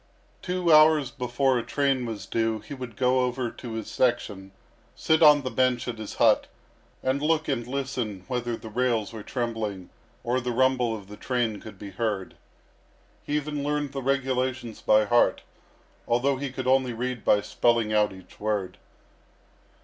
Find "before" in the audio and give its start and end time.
1.11-1.59